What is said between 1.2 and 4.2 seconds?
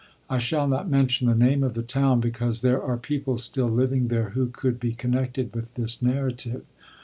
the name of the town, because there are people still living